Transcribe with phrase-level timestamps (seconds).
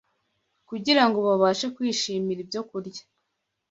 [0.69, 3.03] kugira ngo babashe kwishimira ibyokurya